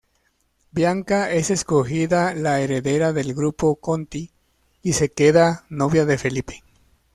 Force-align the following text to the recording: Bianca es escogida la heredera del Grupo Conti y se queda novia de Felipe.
Bianca 0.71 1.31
es 1.31 1.51
escogida 1.51 2.33
la 2.33 2.59
heredera 2.59 3.13
del 3.13 3.35
Grupo 3.35 3.75
Conti 3.75 4.31
y 4.81 4.93
se 4.93 5.11
queda 5.11 5.65
novia 5.69 6.05
de 6.05 6.17
Felipe. 6.17 6.63